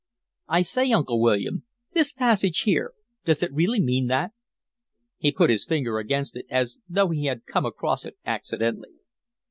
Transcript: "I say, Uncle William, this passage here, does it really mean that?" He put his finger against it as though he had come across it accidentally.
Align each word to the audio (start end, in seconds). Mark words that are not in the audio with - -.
"I 0.47 0.63
say, 0.63 0.91
Uncle 0.93 1.21
William, 1.21 1.63
this 1.93 2.11
passage 2.11 2.61
here, 2.61 2.93
does 3.23 3.43
it 3.43 3.53
really 3.53 3.79
mean 3.79 4.07
that?" 4.07 4.31
He 5.19 5.31
put 5.31 5.51
his 5.51 5.63
finger 5.67 5.99
against 5.99 6.35
it 6.35 6.47
as 6.49 6.79
though 6.89 7.09
he 7.09 7.25
had 7.25 7.45
come 7.45 7.67
across 7.67 8.03
it 8.03 8.17
accidentally. 8.25 8.95